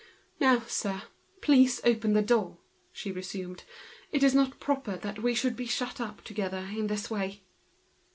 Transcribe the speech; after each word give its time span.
"Now, 0.39 0.61
sir, 0.61 1.03
please 1.41 1.79
open 1.83 2.13
the 2.13 2.23
door," 2.23 2.57
resumed 3.05 3.59
she. 3.59 3.65
"It 4.17 4.23
is 4.23 4.33
not 4.33 4.59
proper 4.59 4.97
to 4.97 5.51
be 5.51 5.65
shut 5.67 6.01
up 6.01 6.23
together 6.23 6.67
in 6.75 6.87
this 6.87 7.11
way." 7.11 7.43